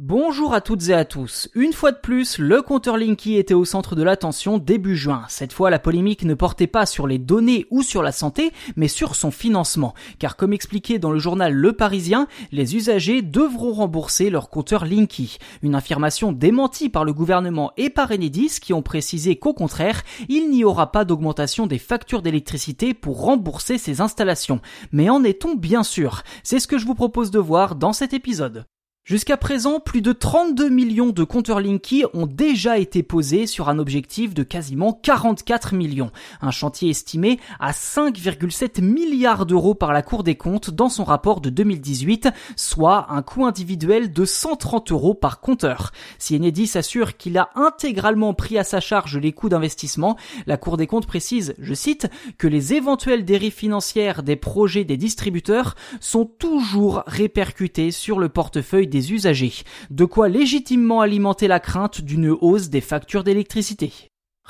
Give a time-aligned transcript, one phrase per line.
[0.00, 1.48] Bonjour à toutes et à tous.
[1.56, 5.24] Une fois de plus, le compteur Linky était au centre de l'attention début juin.
[5.28, 8.86] Cette fois, la polémique ne portait pas sur les données ou sur la santé, mais
[8.86, 9.94] sur son financement.
[10.20, 15.38] Car comme expliqué dans le journal Le Parisien, les usagers devront rembourser leur compteur Linky.
[15.62, 20.48] Une affirmation démentie par le gouvernement et par Enedis qui ont précisé qu'au contraire, il
[20.48, 24.60] n'y aura pas d'augmentation des factures d'électricité pour rembourser ces installations.
[24.92, 26.22] Mais en est-on bien sûr?
[26.44, 28.64] C'est ce que je vous propose de voir dans cet épisode.
[29.08, 33.78] Jusqu'à présent, plus de 32 millions de compteurs Linky ont déjà été posés sur un
[33.78, 36.10] objectif de quasiment 44 millions.
[36.42, 41.40] Un chantier estimé à 5,7 milliards d'euros par la Cour des comptes dans son rapport
[41.40, 45.92] de 2018, soit un coût individuel de 130 euros par compteur.
[46.18, 50.76] Si Enedis s'assure qu'il a intégralement pris à sa charge les coûts d'investissement, la Cour
[50.76, 56.26] des comptes précise, je cite, que les éventuelles dérives financières des projets des distributeurs sont
[56.26, 59.52] toujours répercutées sur le portefeuille des usagers,
[59.90, 63.92] de quoi légitimement alimenter la crainte d'une hausse des factures d'électricité.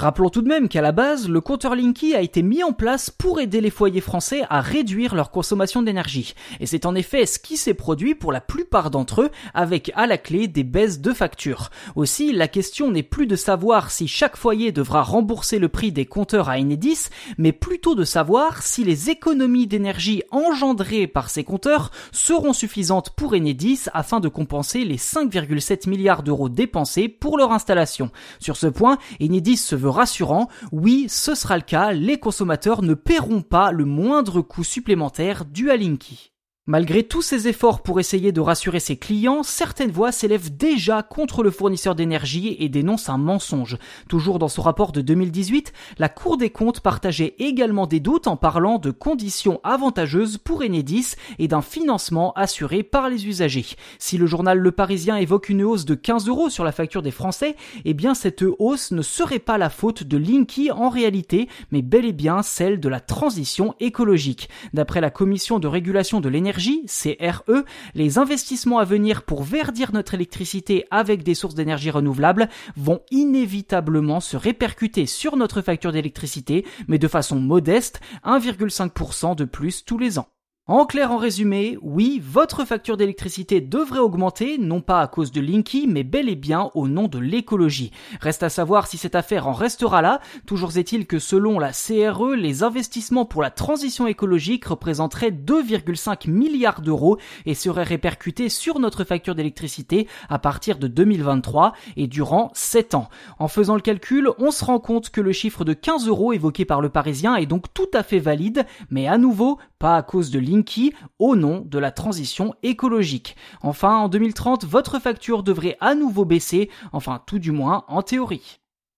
[0.00, 3.10] Rappelons tout de même qu'à la base, le compteur Linky a été mis en place
[3.10, 6.34] pour aider les foyers français à réduire leur consommation d'énergie.
[6.60, 10.06] Et c'est en effet ce qui s'est produit pour la plupart d'entre eux, avec à
[10.06, 11.70] la clé des baisses de factures.
[11.96, 16.06] Aussi, la question n'est plus de savoir si chaque foyer devra rembourser le prix des
[16.06, 21.90] compteurs à Enedis, mais plutôt de savoir si les économies d'énergie engendrées par ces compteurs
[22.12, 28.12] seront suffisantes pour Enedis afin de compenser les 5,7 milliards d'euros dépensés pour leur installation.
[28.38, 32.94] Sur ce point, Enedis se veut rassurant, oui, ce sera le cas, les consommateurs ne
[32.94, 36.32] paieront pas le moindre coût supplémentaire dû à Linky.
[36.70, 41.42] Malgré tous ces efforts pour essayer de rassurer ses clients, certaines voix s'élèvent déjà contre
[41.42, 43.78] le fournisseur d'énergie et dénoncent un mensonge.
[44.06, 48.36] Toujours dans son rapport de 2018, la Cour des comptes partageait également des doutes en
[48.36, 53.64] parlant de conditions avantageuses pour Enedis et d'un financement assuré par les usagers.
[53.98, 57.10] Si le journal Le Parisien évoque une hausse de 15 euros sur la facture des
[57.10, 61.80] Français, eh bien cette hausse ne serait pas la faute de Linky en réalité, mais
[61.80, 64.50] bel et bien celle de la transition écologique.
[64.74, 67.64] D'après la Commission de régulation de l'énergie, CRE,
[67.94, 74.20] les investissements à venir pour verdir notre électricité avec des sources d'énergie renouvelables vont inévitablement
[74.20, 80.18] se répercuter sur notre facture d'électricité, mais de façon modeste, 1,5% de plus tous les
[80.18, 80.28] ans.
[80.70, 85.40] En clair, en résumé, oui, votre facture d'électricité devrait augmenter, non pas à cause de
[85.40, 87.90] Linky, mais bel et bien au nom de l'écologie.
[88.20, 90.20] Reste à savoir si cette affaire en restera là.
[90.44, 96.82] Toujours est-il que selon la CRE, les investissements pour la transition écologique représenteraient 2,5 milliards
[96.82, 102.94] d'euros et seraient répercutés sur notre facture d'électricité à partir de 2023 et durant 7
[102.94, 103.08] ans.
[103.38, 106.66] En faisant le calcul, on se rend compte que le chiffre de 15 euros évoqué
[106.66, 110.30] par le Parisien est donc tout à fait valide, mais à nouveau, pas à cause
[110.30, 113.36] de Linky au nom de la transition écologique.
[113.62, 118.60] Enfin, en 2030, votre facture devrait à nouveau baisser, enfin tout du moins en théorie.